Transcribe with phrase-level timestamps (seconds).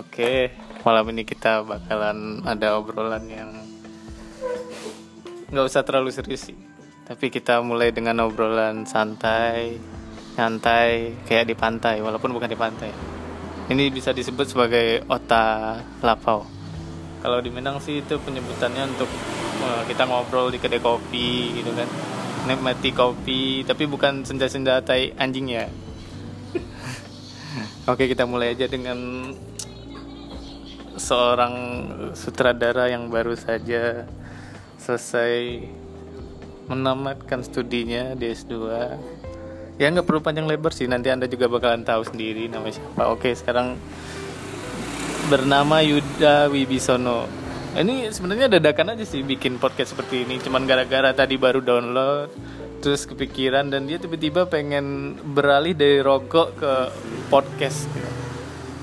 [0.00, 0.48] Oke,
[0.80, 3.52] malam ini kita bakalan ada obrolan yang
[5.52, 6.56] nggak usah terlalu serius sih.
[7.04, 9.76] Tapi kita mulai dengan obrolan santai,
[10.40, 12.88] nyantai, kayak di pantai, walaupun bukan di pantai.
[13.68, 16.48] Ini bisa disebut sebagai ota lapau.
[17.20, 19.10] Kalau di Minang sih itu penyebutannya untuk
[19.60, 21.88] eh, kita ngobrol di kedai kopi gitu kan.
[22.48, 25.68] Nikmati kopi, tapi bukan senja-senja tai anjing ya.
[27.92, 28.96] Oke, kita mulai aja dengan
[31.00, 31.54] seorang
[32.12, 34.04] sutradara yang baru saja
[34.76, 35.64] selesai
[36.68, 38.54] menamatkan studinya di S2
[39.80, 40.84] ya nggak perlu panjang lebar sih.
[40.84, 43.08] Nanti anda juga bakalan tahu sendiri namanya siapa.
[43.08, 43.80] Oke sekarang
[45.32, 47.24] bernama Yuda Wibisono.
[47.70, 50.36] Ini sebenarnya dadakan aja sih bikin podcast seperti ini.
[50.36, 52.28] Cuman gara-gara tadi baru download
[52.84, 56.72] terus kepikiran dan dia tiba-tiba pengen beralih dari rokok ke
[57.32, 58.19] podcast gitu.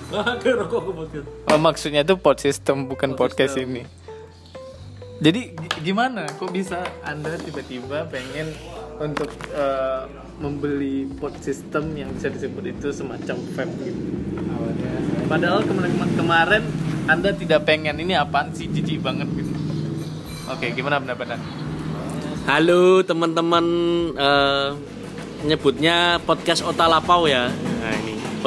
[0.08, 1.27] Ke rokok ke podcast.
[1.52, 3.83] Oh, maksudnya itu pod system bukan podcast ini.
[5.17, 6.30] Jadi gi- gimana?
[6.30, 8.53] Kok bisa Anda tiba-tiba pengen
[8.97, 10.02] untuk eh,
[10.38, 14.02] membeli pod system yang bisa disebut itu semacam vape gitu?
[15.27, 16.64] Padahal kemarin, kemarin
[17.09, 19.52] Anda tidak pengen ini apaan sih jijik banget gitu.
[20.47, 21.47] Oke, gimana pendapat Anda?
[22.47, 23.66] Halo teman-teman
[24.16, 24.69] eh,
[25.44, 27.52] nyebutnya podcast Otalapau ya.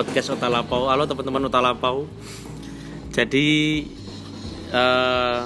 [0.00, 0.88] Podcast Otalapau.
[0.88, 2.08] Halo teman-teman Otalapau.
[3.12, 3.84] Jadi
[4.72, 5.42] eh,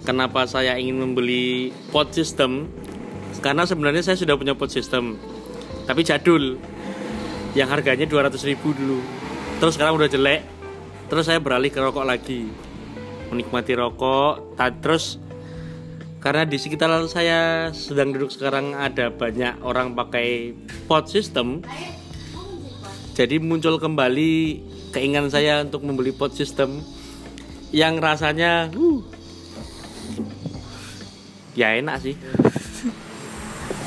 [0.00, 2.72] kenapa saya ingin membeli pod system?
[3.44, 5.20] Karena sebenarnya saya sudah punya pod system,
[5.84, 6.56] tapi jadul,
[7.52, 9.04] yang harganya 200.000 ribu dulu.
[9.60, 10.40] Terus sekarang udah jelek.
[11.12, 12.48] Terus saya beralih ke rokok lagi,
[13.28, 14.56] menikmati rokok.
[14.80, 15.20] Terus
[16.24, 20.56] karena di sekitar saya sedang duduk sekarang ada banyak orang pakai
[20.88, 21.60] pod system
[23.16, 24.60] jadi muncul kembali
[24.92, 26.84] keinginan saya untuk membeli pod system
[27.72, 29.00] yang rasanya uh,
[31.56, 32.14] ya enak sih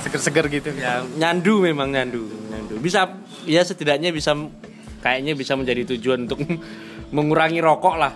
[0.01, 1.05] Seger-seger gitu ya.
[1.21, 3.05] nyandu memang nyandu nyandu bisa
[3.45, 4.33] ya setidaknya bisa
[5.05, 6.41] kayaknya bisa menjadi tujuan untuk
[7.15, 8.13] mengurangi rokok lah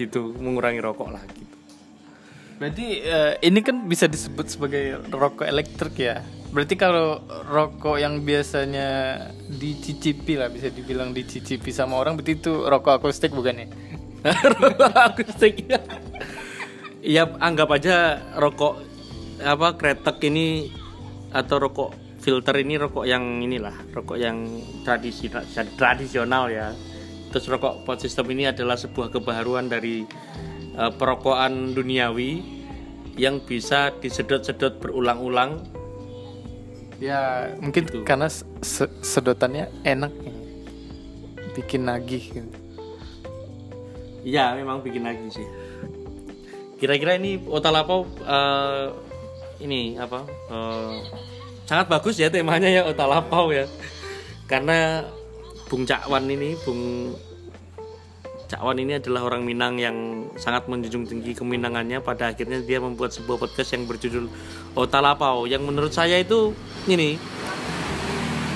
[0.00, 1.52] gitu mengurangi rokok lah gitu
[2.62, 6.22] Berarti eh, ini kan bisa disebut sebagai rokok elektrik ya.
[6.52, 9.16] Berarti kalau rokok yang biasanya
[9.48, 13.66] dicicipi lah bisa dibilang dicicipi sama orang berarti itu rokok akustik bukan ya?
[15.08, 15.80] akustik ya.
[17.02, 18.84] Ya anggap aja rokok
[19.40, 20.68] apa kretek ini
[21.32, 21.90] atau rokok
[22.22, 25.42] filter ini rokok yang inilah rokok yang tradisional
[25.74, 26.76] tradisional ya.
[27.32, 30.04] Terus rokok pot system ini adalah sebuah kebaharuan dari
[30.76, 32.60] eh, perokokan duniawi
[33.16, 35.81] yang bisa disedot-sedot berulang-ulang.
[37.02, 38.06] Ya mungkin Gitu.
[38.06, 40.30] karena se- se- sedotannya enak ya.
[41.52, 42.48] bikin nagih gitu.
[44.22, 45.44] Iya, memang bikin lagi sih.
[46.78, 48.86] Kira-kira ini Otalapau eh,
[49.60, 50.22] ini apa?
[50.48, 50.94] eh,
[51.66, 53.66] sangat bagus ya temanya ya Otalapau ya.
[54.46, 55.04] Karena
[55.68, 57.12] Bung Cakwan ini, Bung
[58.52, 62.04] Cakwan ini adalah orang Minang yang sangat menjunjung tinggi keminangannya.
[62.04, 64.28] Pada akhirnya dia membuat sebuah podcast yang berjudul
[64.76, 66.52] Otalapau yang menurut saya itu
[66.84, 67.16] ini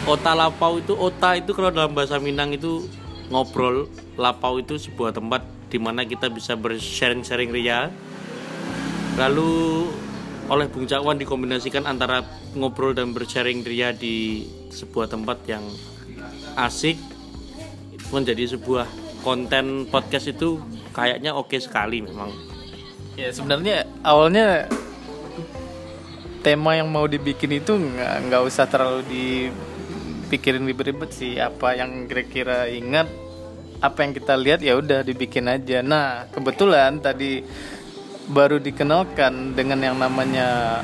[0.04, 2.84] Otalapau itu ota itu kalau dalam bahasa Minang itu
[3.32, 3.88] ngobrol,
[4.20, 5.42] lapau itu sebuah tempat
[5.72, 7.88] di mana kita bisa bersharing-sharing ria.
[9.16, 9.88] Lalu
[10.52, 12.20] oleh Bung Cakwan dikombinasikan antara
[12.52, 15.64] ngobrol dan bersharing ria di sebuah tempat yang
[16.54, 17.00] asik
[18.14, 20.62] menjadi sebuah konten podcast itu
[20.94, 22.31] kayaknya oke sekali memang.
[23.19, 24.70] Ya sebenarnya awalnya
[26.47, 32.70] tema yang mau dibikin itu nggak nggak usah terlalu dipikirin ribet-ribet sih apa yang kira-kira
[32.70, 33.10] ingat
[33.82, 35.82] apa yang kita lihat ya udah dibikin aja.
[35.82, 37.43] Nah kebetulan tadi
[38.31, 40.82] baru dikenalkan dengan yang namanya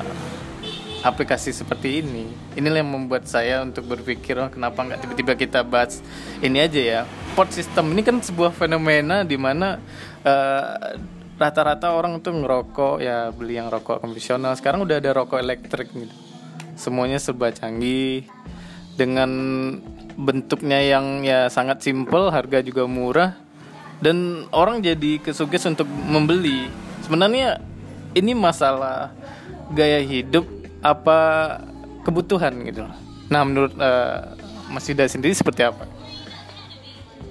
[1.02, 2.30] aplikasi seperti ini.
[2.54, 5.98] Inilah yang membuat saya untuk berpikir oh, kenapa nggak tiba-tiba kita bahas
[6.38, 7.00] ini aja ya.
[7.34, 9.82] Pod system ini kan sebuah fenomena di mana
[10.22, 10.96] eh,
[11.36, 14.54] rata-rata orang tuh ngerokok ya beli yang rokok konvensional.
[14.54, 16.14] Sekarang udah ada rokok elektrik gitu.
[16.78, 18.30] Semuanya serba canggih
[18.94, 19.30] dengan
[20.14, 23.34] bentuknya yang ya sangat simple, harga juga murah
[23.98, 26.70] dan orang jadi kesuges untuk membeli.
[27.02, 27.58] Sebenarnya
[28.14, 29.10] ini masalah
[29.72, 31.18] gaya hidup apa
[32.02, 32.94] kebutuhan gitu loh.
[33.30, 34.18] Nah, menurut eh,
[34.68, 35.86] Mas Yuda sendiri seperti apa?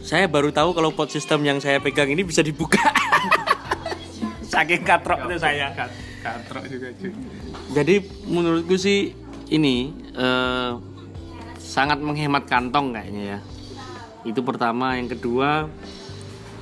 [0.01, 2.81] Saya baru tahu kalau pot system yang saya pegang ini bisa dibuka.
[4.51, 5.69] Saking katroknya saya.
[6.25, 7.11] Katrok juga cuy.
[7.75, 7.95] Jadi
[8.25, 9.13] menurutku sih
[9.53, 10.71] ini eh,
[11.61, 13.39] sangat menghemat kantong kayaknya ya.
[14.25, 15.69] Itu pertama, yang kedua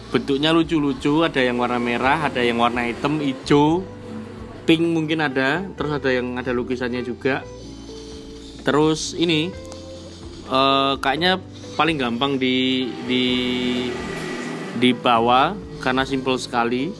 [0.09, 3.85] bentuknya lucu-lucu ada yang warna merah ada yang warna hitam hijau
[4.69, 7.41] pink mungkin ada terus ada yang ada lukisannya juga.
[8.61, 9.49] Terus ini
[10.45, 11.41] eh, kayaknya
[11.73, 13.25] paling gampang di di
[14.77, 16.93] dibawa karena simple sekali.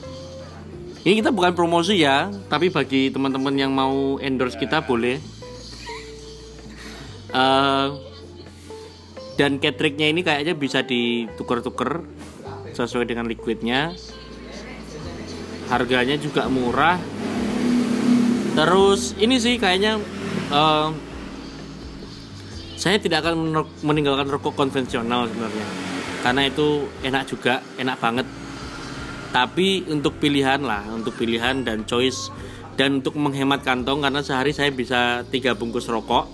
[1.06, 5.22] Ini kita bukan promosi ya tapi bagi teman-teman yang mau endorse kita boleh.
[7.30, 7.88] Eh,
[9.38, 12.01] dan catriknya ini kayaknya bisa ditukar-tukar
[12.74, 13.94] sesuai dengan liquidnya.
[15.69, 16.98] Harganya juga murah
[18.60, 19.96] terus ini sih kayaknya
[20.52, 20.90] eh,
[22.80, 25.68] saya tidak akan meninggalkan rokok konvensional sebenarnya.
[26.24, 28.28] Karena itu enak juga enak banget.
[29.36, 32.32] Tapi untuk pilihan lah untuk pilihan dan choice.
[32.80, 36.32] Dan untuk menghemat kantong karena sehari saya bisa tiga bungkus rokok.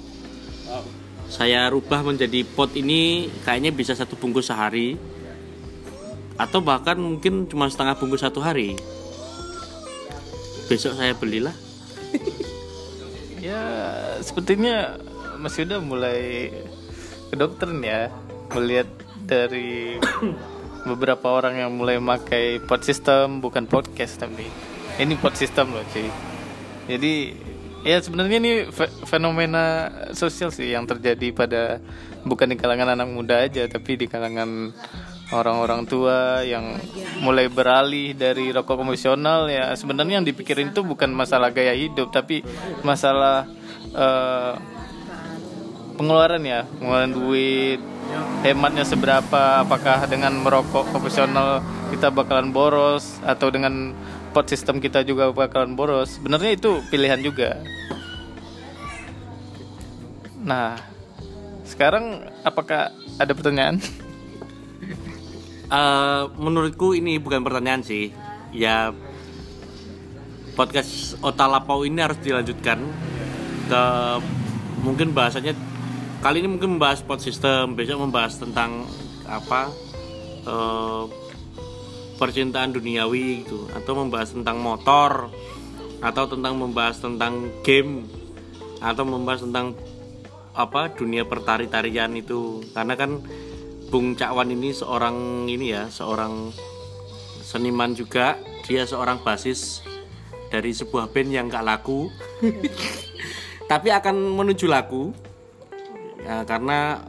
[1.25, 5.01] Saya rubah menjadi pot ini kayaknya bisa satu bungkus sehari.
[6.37, 8.77] Atau bahkan mungkin cuma setengah bungkus satu hari.
[10.69, 11.64] Besok saya belilah
[13.45, 13.61] Ya,
[14.25, 14.97] sepertinya
[15.37, 16.49] Mas Yuda mulai
[17.29, 18.03] ke dokter nih ya,
[18.57, 18.89] melihat
[19.21, 20.01] dari
[20.89, 24.49] beberapa orang yang mulai pakai pot system bukan podcast tapi
[25.01, 26.09] ini pot system loh cuy.
[26.85, 27.13] Jadi
[27.85, 31.77] ya sebenarnya ini fe- fenomena sosial sih yang terjadi pada
[32.25, 34.73] bukan di kalangan anak muda aja tapi di kalangan
[35.33, 36.77] orang-orang tua yang
[37.21, 42.45] mulai beralih dari rokok konvensional ya sebenarnya yang dipikirin itu bukan masalah gaya hidup tapi
[42.85, 43.49] masalah
[43.95, 44.53] eh,
[45.97, 47.79] pengeluaran ya pengeluaran duit
[48.45, 53.97] hematnya seberapa apakah dengan merokok konvensional kita bakalan boros atau dengan
[54.35, 57.57] pot sistem kita juga bakalan boros sebenarnya itu pilihan juga.
[60.45, 60.77] Nah
[61.65, 63.81] sekarang apakah ada pertanyaan
[65.65, 68.13] Eh, menurutku ini bukan pertanyaan sih.
[68.53, 68.93] Ya
[70.53, 72.85] podcast Otalapau ini harus dilanjutkan.
[73.65, 73.83] Ke
[74.85, 75.57] mungkin bahasanya
[76.21, 78.85] kali ini mungkin membahas pot system besok membahas tentang
[79.25, 79.73] apa
[80.45, 81.03] eh,
[82.21, 83.65] percintaan duniawi gitu.
[83.73, 85.33] Atau membahas tentang motor
[86.05, 88.05] atau tentang membahas tentang game
[88.85, 89.73] atau membahas tentang
[90.53, 92.61] apa dunia pertari-tarian itu.
[92.69, 93.17] Karena kan
[93.89, 96.51] Bung Cakwan ini seorang ini ya seorang
[97.41, 98.37] seniman juga.
[98.65, 99.85] Dia seorang basis
[100.49, 102.09] dari sebuah band yang gak laku.
[103.71, 105.13] Tapi akan menuju laku.
[106.25, 107.05] Ya, karena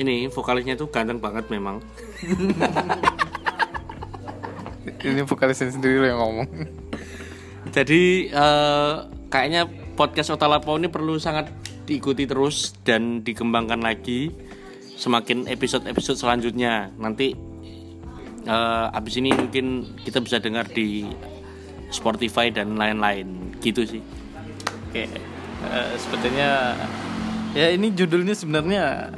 [0.00, 1.84] ini vokalisnya itu ganteng banget memang.
[5.04, 6.48] Ini vokalisnya sendiri loh yang ngomong.
[7.72, 8.94] Jadi eh,
[9.28, 11.52] kayaknya podcast Otalapo ini perlu sangat
[11.84, 14.32] diikuti terus dan dikembangkan lagi
[14.94, 17.34] semakin episode-episode selanjutnya nanti
[18.46, 21.08] eh, abis ini mungkin kita bisa dengar di
[21.90, 24.02] Spotify dan lain-lain gitu sih
[24.94, 26.78] Oke, eh, sepertinya
[27.50, 29.10] ya ini judulnya sebenarnya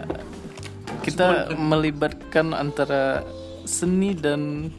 [1.04, 3.20] kita melibatkan antara
[3.68, 4.72] seni dan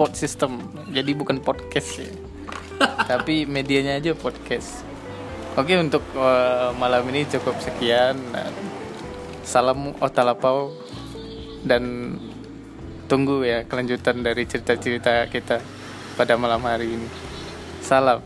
[0.00, 0.64] pod system.
[0.96, 2.08] Jadi bukan podcast ya.
[3.12, 4.80] Tapi medianya aja podcast.
[5.60, 8.16] Oke, untuk eh, malam ini cukup sekian.
[9.44, 10.72] Salam Otalapau
[11.64, 12.14] dan
[13.10, 15.58] tunggu ya kelanjutan dari cerita-cerita kita
[16.14, 17.08] pada malam hari ini.
[17.82, 18.22] Salam.